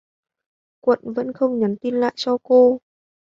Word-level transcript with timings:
Quận 0.79 0.99
vẫn 1.03 1.33
không 1.33 1.59
nhắn 1.59 1.75
tin 1.81 1.95
lại 1.95 2.13
cho 2.15 2.37
cô 2.43 2.79